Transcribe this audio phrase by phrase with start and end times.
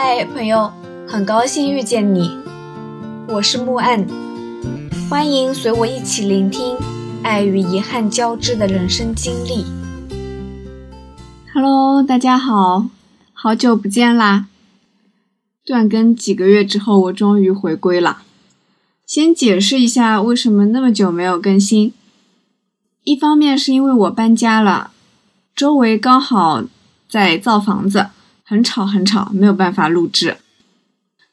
[0.00, 0.72] 嗨，朋友，
[1.08, 2.30] 很高兴遇见你，
[3.26, 4.06] 我是木岸，
[5.10, 6.76] 欢迎随我一起聆听
[7.24, 9.66] 爱与遗憾交织的人生经历。
[11.52, 12.86] Hello，大家好，
[13.32, 14.46] 好久不见啦！
[15.66, 18.22] 断更几个月之后，我终于回归了。
[19.04, 21.92] 先解释一下为什么那么久没有更新，
[23.02, 24.92] 一方面是因为我搬家了，
[25.56, 26.62] 周围刚好
[27.08, 28.10] 在造房子。
[28.48, 30.38] 很吵很吵，没有办法录制。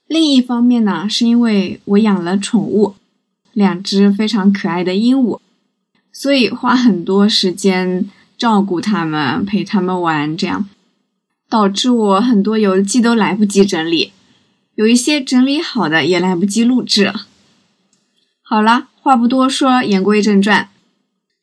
[0.05, 2.95] 另一方面呢，是因为我养了宠物，
[3.53, 5.39] 两只非常可爱的鹦鹉，
[6.11, 10.67] 所以花很多时间照顾它们，陪它们玩，这样
[11.49, 14.11] 导致我很多游记都来不及整理，
[14.75, 17.13] 有一些整理好的也来不及录制。
[18.43, 20.69] 好了，话不多说，言归正传，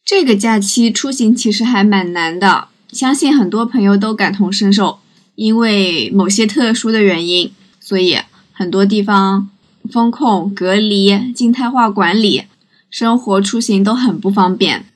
[0.05, 4.99] 这个假期出行其实还蛮难的，相信很多朋友都感同身受。
[5.43, 8.17] 因为某些特殊的原因，所以
[8.53, 9.51] 很多地方
[9.91, 12.45] 风控、隔离、静态化管理，
[12.89, 14.87] 生活出行都很不方便，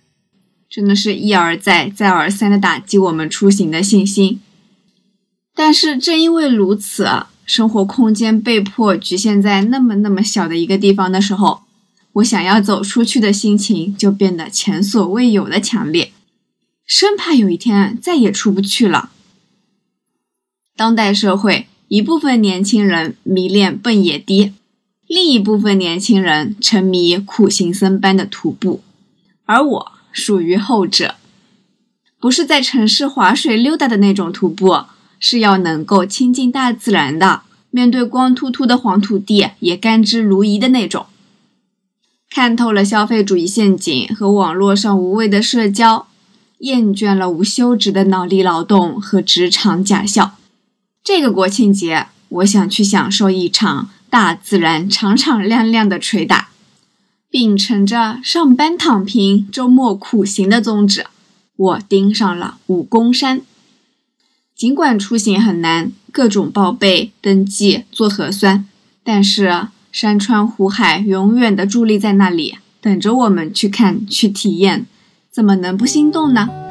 [0.70, 4.41] 真的是一而再、再而三的打击我们出行的信心。
[5.52, 7.08] 但是正因为如此，
[7.44, 11.62] 生活空间被迫局限在那么那么小的一个地方的时候，
[12.12, 16.12] 我想要走出去的心情就变得前所未有的强烈，
[16.86, 19.11] 生怕有一天再也出不去了。
[20.77, 24.52] 当代社会，一部分年轻人迷恋蹦野迪，
[25.06, 28.83] 另一部分年轻人沉迷苦行僧般的徒步，
[29.46, 31.14] 而我属于后者。
[32.20, 34.84] 不是在城市划水溜达的那种徒步，
[35.18, 37.40] 是要能够亲近大自然的，
[37.70, 41.06] 面对光秃秃的黄土地也甘之如饴的那种。
[42.28, 46.06] 看透了消费主义陷阱和网络上无谓的社交，
[46.58, 50.36] 厌倦了无休止的脑力劳动和职场假笑。
[51.06, 56.48] 这个国庆节，我想去享受一场大自然敞敞亮亮的捶打，
[57.30, 61.06] 秉承着上班躺平、周末苦行的宗旨，
[61.55, 63.42] 我盯上了武功山。
[64.56, 68.66] 尽管出行很难，各种报备、登记、做核酸，
[69.05, 74.84] 但是山川湖海永远的伫立在那里，等着我们去看、去体验，
[75.30, 76.65] 怎么能不心动呢？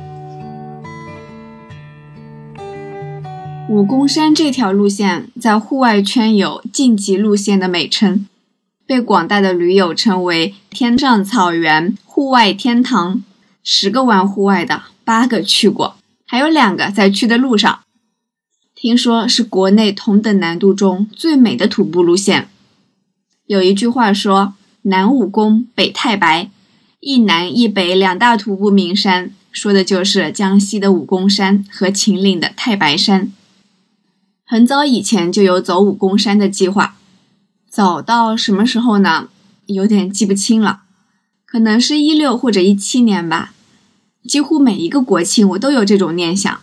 [3.67, 8.27] 武功山这条路线在户外圈有晋级路线的美称，
[8.85, 13.23] 被广大的驴友称为“天上草原户外天堂”。
[13.63, 15.95] 十个玩户外的，八个去过，
[16.27, 17.79] 还有两个在去的路上。
[18.75, 22.47] 听说是国内同等难度中最美的徒步路线。
[23.47, 26.51] 有一句话说：“南武功，北太白，
[26.99, 33.31] 一南一北两大徒步名山”，说的就是江西的武功山和秦岭的太白山。
[34.47, 36.97] 很早以前就有走武功山的计划，
[37.67, 39.29] 早到什么时候呢？
[39.65, 40.83] 有点记不清了，
[41.47, 43.55] 可能是一六或者一七年吧。
[44.23, 46.61] 几乎每一个国庆我都有这种念想。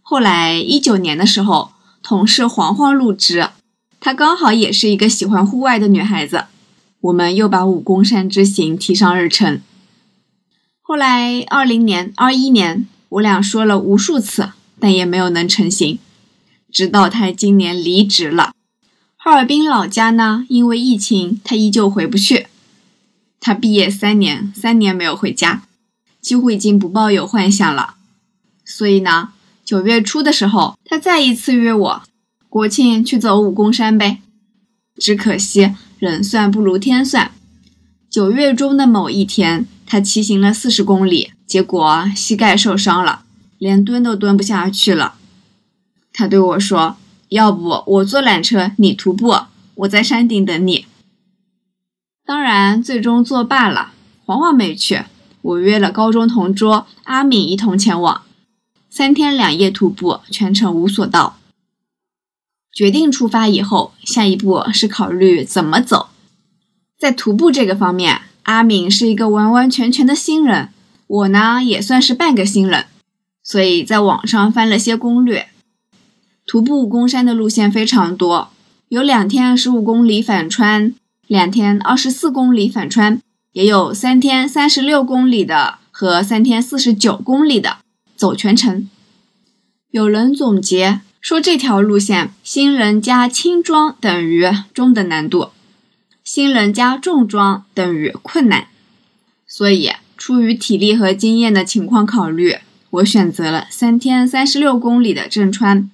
[0.00, 1.72] 后来一九年的时候，
[2.02, 3.50] 同事黄黄入职，
[4.00, 6.46] 她刚好也是一个喜欢户外的女孩子，
[7.02, 9.60] 我们又把武功山之行提上日程。
[10.80, 15.98] 后来二零年、二一年，我俩说了无数次，但也没有能成行。
[16.74, 18.52] 直到他今年离职了，
[19.16, 22.48] 哈尔滨老家呢，因为疫情，他依旧回不去。
[23.38, 25.62] 他毕业三年，三年没有回家，
[26.20, 27.94] 几乎已经不抱有幻想了。
[28.64, 29.28] 所以呢，
[29.64, 32.02] 九月初的时候，他再一次约我，
[32.48, 34.18] 国庆去走武功山呗。
[34.96, 37.30] 只可惜人算不如天算，
[38.10, 43.22] 九月中的某一天，他骑行了四十公里，结果膝盖受伤了，
[43.58, 45.14] 连蹲都蹲不下去了。
[46.16, 46.96] 他对我说
[47.30, 49.34] ：“要不我坐缆车，你徒步，
[49.74, 50.86] 我在山顶等你。”
[52.24, 53.92] 当然，最终作罢了。
[54.24, 55.02] 黄黄没去，
[55.42, 58.22] 我约了高中同桌阿敏一同前往。
[58.88, 61.36] 三天两夜徒步，全程无所到。
[62.72, 66.10] 决定出发以后，下一步是考虑怎么走。
[66.96, 70.70] 在徒步这个方面，阿敏是一个完完全全的新人，
[71.08, 72.86] 我呢也算是半个新人，
[73.42, 75.48] 所以在网上翻了些攻略。
[76.46, 78.50] 徒步武功山的路线非常多，
[78.88, 80.94] 有两天十五公里反穿，
[81.26, 83.20] 两天二十四公里反穿，
[83.52, 87.78] 也有三天三十六公里的和三天四十九公里的
[88.14, 88.88] 走全程。
[89.90, 95.48] 有人总结说，这条路线新人加轻装等于中等难度，
[96.22, 98.66] 新人加重装等于困难。
[99.46, 102.56] 所以，出于体力和经验的情况考虑，
[102.90, 105.90] 我选择了三天三十六公里的正穿。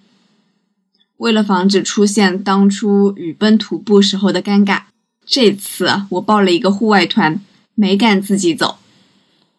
[1.20, 4.84] 为了防止出现当初雨崩徒步时候的尴尬，
[5.26, 7.38] 这次我报了一个户外团，
[7.74, 8.78] 没敢自己走。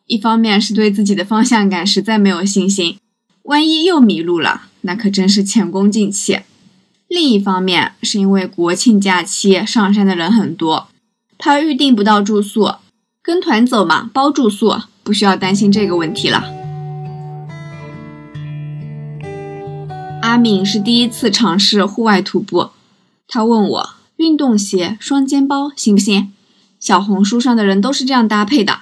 [0.08, 2.98] 一方面是对自己的方向感实在没有信心，
[3.44, 6.40] 万一又迷路了，那可真是前功尽弃；
[7.08, 10.88] 另一方面是因为国庆假期上山的人很多，
[11.38, 12.78] 怕预订不到住宿，
[13.22, 16.61] 跟团走嘛，包住宿，不需要担心这个问题了。
[20.32, 22.70] 阿敏是第一次尝试户外徒步，
[23.28, 26.32] 他问我运动鞋、双肩包行不行？
[26.80, 28.80] 小红书上的人都是这样搭配的。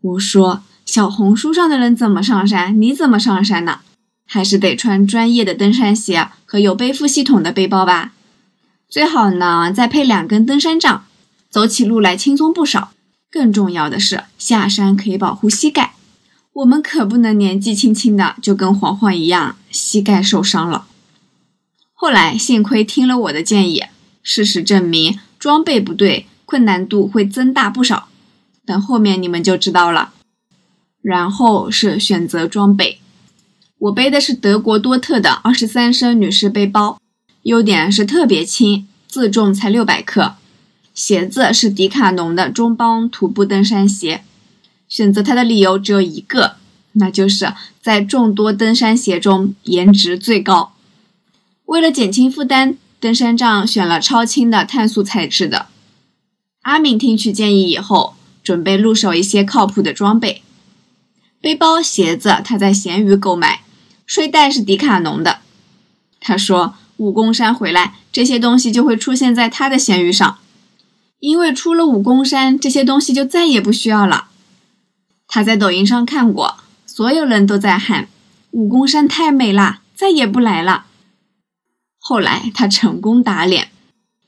[0.00, 3.80] 我说小红书上的人怎么上山，你怎么上山呢？
[4.24, 8.12] 还是得穿专业的登山鞋和有背负系统的背包吧。
[8.88, 11.06] 最好呢再配两根登山杖，
[11.50, 12.92] 走起路来轻松不少。
[13.28, 15.94] 更重要的是下山可以保护膝盖。
[16.54, 20.86] 我们可不能年纪轻轻的就跟黄黄一样膝盖受伤了。
[21.94, 23.84] 后来幸亏听了我的建议，
[24.22, 28.08] 事实证明装备不对，困难度会增大不少。
[28.66, 30.12] 等后面你们就知道了。
[31.00, 33.00] 然后是选择装备，
[33.78, 37.00] 我背的是德国多特的二十三升女士背包，
[37.44, 40.34] 优点是特别轻，自重才六百克。
[40.94, 44.22] 鞋子是迪卡侬的中帮徒步登山鞋。
[44.92, 46.56] 选择它的理由只有一个，
[46.92, 50.74] 那就是在众多登山鞋中颜值最高。
[51.64, 55.68] 为了减轻负担，登山杖选了超轻的碳素材质的。
[56.60, 60.42] 阿敏听取建议以后，准备入手一些靠谱的装备。
[61.40, 63.62] 背包、鞋子他在闲鱼购买，
[64.04, 65.38] 睡袋是迪卡侬的。
[66.20, 70.36] 他说武功山回来，这些东西就会出现在他的闲鱼上，
[71.20, 74.26] 因为出了武功山，这些东西就再也不需要了。
[75.34, 78.06] 他在抖音上看过，所有人都在喊
[78.50, 80.84] 武功山太美了，再也不来了。
[81.98, 83.70] 后来他成功打脸，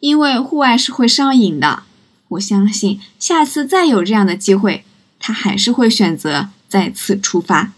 [0.00, 1.82] 因为户外是会上瘾的。
[2.28, 4.86] 我相信下次再有这样的机会，
[5.18, 7.74] 他还是会选择再次出发。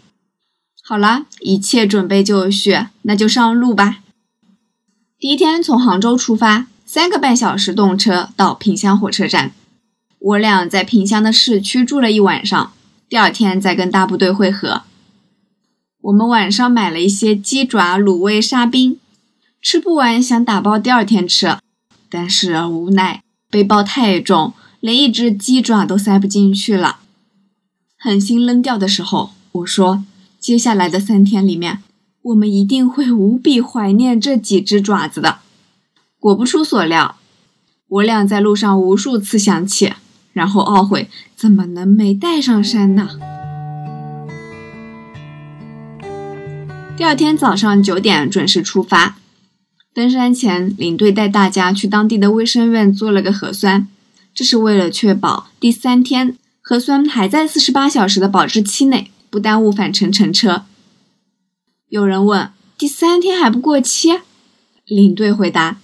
[0.85, 3.99] 好了，一切准备就绪，那就上路吧。
[5.19, 9.51] 第一天从杭州出发，三个半小时动车到萍乡火车站，
[10.21, 12.73] 我俩在萍乡的市区住了一晚上。
[13.09, 14.83] 第二天再跟大部队会合。
[16.03, 18.99] 我们晚上买了一些鸡爪、卤味、沙冰，
[19.63, 21.57] 吃不完想打包第二天吃，
[22.11, 26.99] 但是无奈背包太重，连一只鸡爪都塞不进去了。
[27.97, 30.05] 狠心扔掉的时候，我说：
[30.41, 31.83] 接下来的三天里面，
[32.23, 35.39] 我们一定会无比怀念这几只爪子的。
[36.19, 37.17] 果不出所料，
[37.89, 39.93] 我俩在路上无数次想起。
[40.37, 43.09] 然后懊悔，怎么能没带上山呢？
[46.95, 49.17] 第二天早上九点准时出发。
[49.95, 53.89] 登山前，领队带大家去当地的卫生院做了个核酸，
[54.35, 60.67] 这是为了确保第三天核酸还在四十八小时的保质期内，不耽误返程乘车。
[61.89, 64.21] 有人问：第三天还不过期？
[64.85, 65.79] 领队回答：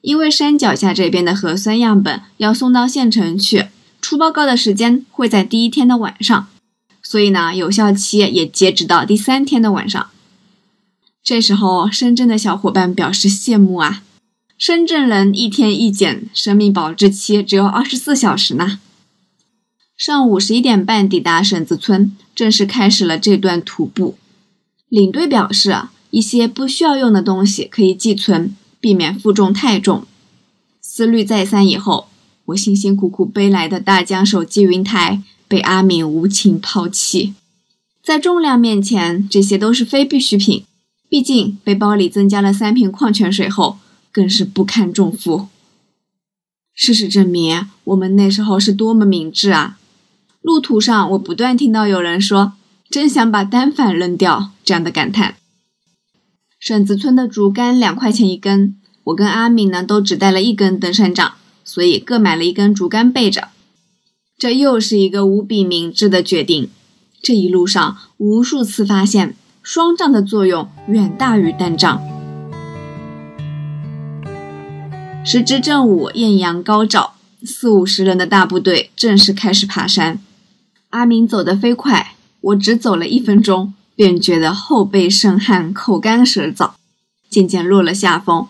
[0.00, 3.66] 因为山脚下这边的核酸样本要送到县城去。
[4.08, 6.48] 出报告的时间会在第一天的晚上，
[7.02, 10.08] 所以呢，有效期也截止到第三天的晚上。
[11.22, 14.02] 这时候，深圳的小伙伴表示羡慕啊！
[14.56, 18.80] 深圳人一天一检，生命保质期只有二十四小时呢。
[19.94, 24.16] 上午十一点半抵达婶子村，正式开始了这段徒步。
[24.88, 25.76] 领队表示，
[26.08, 30.06] 一些不需要用的东西可以寄存，避免负重太重。
[30.80, 32.08] 思虑再三以后。
[32.48, 37.34] 我辛辛苦苦背来的大疆手机云台被阿敏无情抛弃，
[38.02, 40.64] 在重量面前，这些都是非必需品。
[41.10, 43.78] 毕竟背包里增加了三瓶矿泉水后，
[44.10, 45.48] 更是不堪重负。
[46.74, 49.78] 事实证明，我们那时候是多么明智啊！
[50.40, 52.54] 路途上，我不断听到有人说
[52.88, 55.36] ：“真想把单反扔掉。”这样的感叹。
[56.58, 61.34] 婶子村的竹竿两块钱一根，我跟阿敏呢都只带了一根登山杖。
[61.68, 63.48] 所以各买了一根竹竿备着，
[64.38, 66.70] 这又是一个无比明智的决定。
[67.22, 72.00] 这一路上无数次发现，双杖的作用远大于单杖。
[75.22, 80.18] 时值正午，艳阳高照，四五十人的大部队正式开始爬山。
[80.88, 86.70] 阿明走得飞快，我只走了一分钟，便觉得后背渗汗，口干舌燥，
[87.28, 88.48] 渐渐落了下风。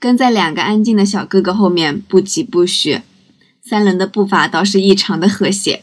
[0.00, 3.02] 跟在两个安静的小哥哥后面，不疾不徐，
[3.64, 5.82] 三人的步伐倒是异常的和谐。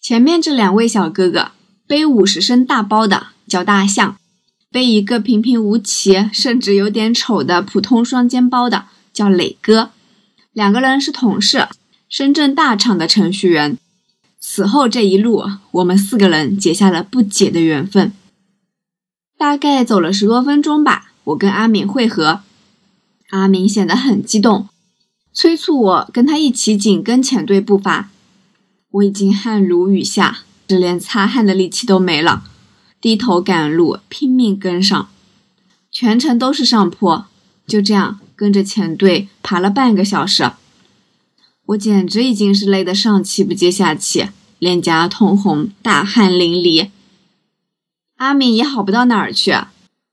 [0.00, 1.52] 前面这两位小哥哥
[1.86, 4.16] 背五十升大包的叫大象，
[4.70, 9.90] 背一个平平无奇，甚至有点丑的普通双肩包的，叫磊哥。
[10.52, 11.68] 两个人是同事，
[12.08, 13.78] 深圳大厂的程序员。
[14.40, 18.12] 此后这一路，我们四个人结下了不解的缘分。
[19.38, 22.42] 大概走了十多分钟吧，我跟阿敏会合，
[23.32, 24.68] 阿敏显得很激动，
[25.32, 28.10] 催促我跟他一起紧跟前队步伐。
[28.90, 32.44] 我已经汗如雨下，就连擦汗的力气都没了。
[33.00, 35.08] 低头赶路，拼命跟上，
[35.90, 37.24] 全程都是上坡，
[37.66, 40.52] 就这样跟着前队爬了半个小时，
[41.68, 44.26] 我简直已经是累得上气不接下气，
[44.58, 46.90] 脸颊通红，大汗淋漓。
[48.18, 49.56] 阿敏也好不到哪儿去，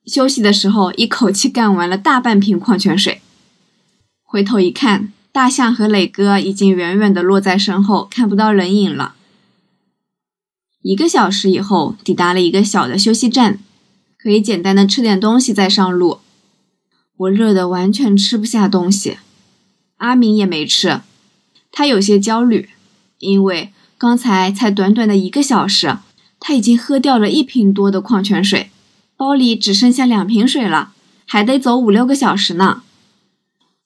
[0.09, 3.21] 休息的时候一口气干完了大半瓶矿泉水。
[4.23, 9.13] 回头一看，大象和磊哥已经远远地落在身后，看不到人影了。
[10.81, 13.59] 一个小时以后，抵达了一个小的休息站，
[14.17, 16.19] 可以简单的吃点东西再上路。
[17.17, 19.17] 我热得完全吃不下东西，
[19.97, 21.01] 阿明也没吃，
[21.71, 22.69] 他有些焦虑，
[23.19, 25.97] 因为刚才才短短的一个小时，
[26.39, 28.71] 他已经喝掉了一瓶多的矿泉水，
[29.19, 30.93] 包里只剩下两瓶水了，
[31.25, 32.83] 还得走五六个小时呢。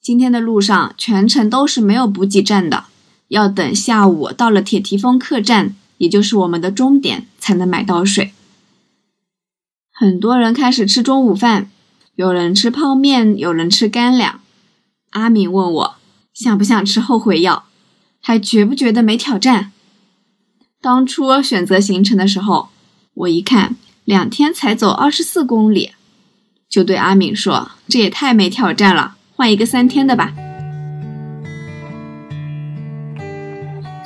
[0.00, 2.84] 今天的路上全程都是没有补给站的，
[3.26, 5.74] 要等下午到了铁蹄峰客栈。
[5.98, 8.32] 也就是我们的终点才能买到水。
[9.92, 11.68] 很多人开始吃中午饭，
[12.14, 14.40] 有人吃泡面，有人吃干粮。
[15.10, 15.96] 阿敏问我
[16.32, 17.64] 想不想吃后悔药，
[18.20, 19.72] 还觉不觉得没挑战？
[20.80, 22.68] 当初选择行程的时候，
[23.14, 25.92] 我一看两天才走二十四公里，
[26.68, 30.32] 就对阿敏说：“这也太没挑战了，换一个三天的吧。”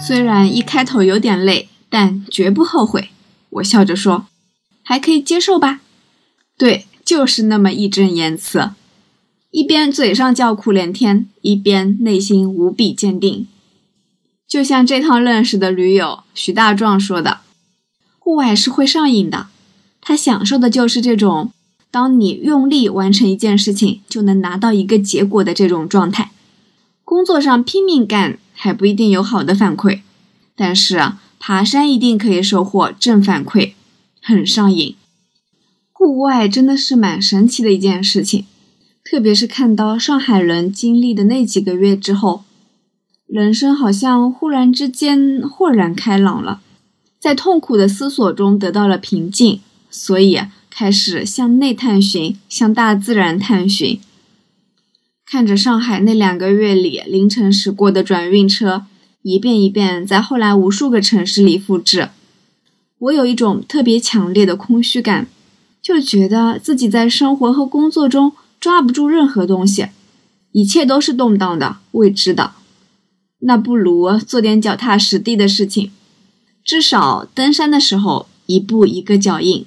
[0.00, 1.68] 虽然一开头有点累。
[1.90, 3.08] 但绝不后悔，
[3.48, 4.26] 我笑着说
[4.84, 5.80] ：“还可以接受吧？”
[6.58, 8.72] 对，就是那么义正言辞，
[9.50, 13.48] 一边嘴上叫苦连天，一边内心无比坚定。
[14.46, 17.38] 就像这趟认识的驴友徐大壮说的
[18.20, 19.46] ：“户外是会上瘾的，
[20.08, 21.52] 他享受的就是这种，
[21.90, 26.30] 当你用力完成一件事情，就能拿到一个结果的这种状态。
[27.04, 30.00] 工作上拼命干还不一定有好的反馈，
[30.56, 33.74] 但是啊。”爬山一定可以收获正反馈，
[34.20, 34.96] 很上瘾。
[35.92, 38.44] 户外真的是蛮神奇的一件事情，
[39.04, 42.42] 特别是看到上海人经历的那几个月之后，
[43.28, 46.60] 人生好像忽然之间豁然开朗了，
[47.20, 49.60] 在痛苦的思索中得到了平静，
[49.98, 50.40] 所以
[50.70, 54.00] 开始向内探寻，向大自然探寻。
[55.26, 58.86] 看着上海那两个月里凌晨驶过的转运车。
[59.22, 62.08] 一遍一遍在后来无数个城市里复制，
[62.98, 65.26] 我有一种特别强烈的空虚感，
[65.82, 69.88] 就觉得自己在生活和工作中抓不住任何东西，
[70.52, 72.52] 一切都是动荡的、未知的。
[73.40, 75.90] 那不如做点脚踏实地的事情，
[76.64, 79.66] 至少登山的时候一步一个脚印，